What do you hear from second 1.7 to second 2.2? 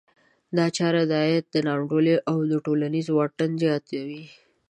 انډولي